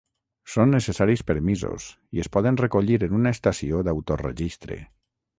Són 0.51 0.71
necessaris 0.75 1.21
permisos 1.31 1.85
i 2.17 2.23
es 2.23 2.29
poden 2.37 2.57
recollir 2.61 2.97
en 3.09 3.13
una 3.19 3.33
estació 3.37 3.83
d'autorregistre. 3.89 4.79